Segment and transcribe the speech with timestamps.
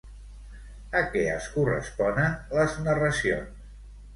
[1.01, 3.73] A què es corresponen les narracions?